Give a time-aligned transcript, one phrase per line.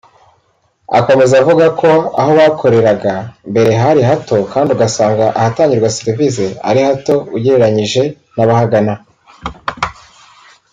[0.99, 1.89] Akomeza avuga ko
[2.19, 3.13] aho bakoreraga
[3.51, 8.03] mbere hari hato kandi ugasanga ahatangirwa serivise ari hato ugereranyije
[8.35, 8.93] n’abahagana